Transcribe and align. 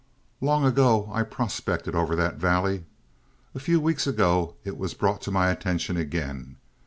"Long 0.41 0.65
ago 0.65 1.11
I 1.13 1.21
prospected 1.21 1.93
over 1.93 2.15
that 2.15 2.37
valley; 2.37 2.85
a 3.53 3.59
few 3.59 3.79
weeks 3.79 4.07
ago 4.07 4.55
it 4.63 4.75
was 4.75 4.95
brought 4.95 5.21
to 5.21 5.31
my 5.31 5.51
attention 5.51 5.95
again. 5.95 6.57